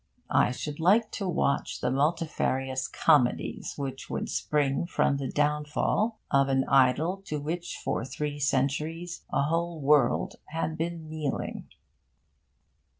[0.31, 6.47] I should like to watch the multifarious comedies which would spring from the downfall of
[6.49, 11.67] an idol to which for three centuries a whole world had been kneeling.